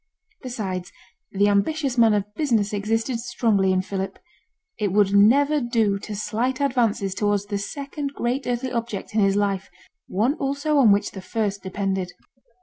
Besides, 0.41 0.91
the 1.31 1.47
ambitious 1.47 1.95
man 1.95 2.15
of 2.15 2.25
business 2.33 2.73
existed 2.73 3.19
strongly 3.19 3.71
in 3.71 3.83
Philip. 3.83 4.17
It 4.79 4.91
would 4.91 5.13
never 5.13 5.61
do 5.61 5.99
to 5.99 6.15
slight 6.15 6.59
advances 6.59 7.13
towards 7.13 7.45
the 7.45 7.59
second 7.59 8.13
great 8.15 8.47
earthly 8.47 8.71
object 8.71 9.13
in 9.13 9.21
his 9.21 9.35
life; 9.35 9.69
one 10.07 10.33
also 10.39 10.79
on 10.79 10.91
which 10.91 11.11
the 11.11 11.21
first 11.21 11.61
depended. 11.61 12.13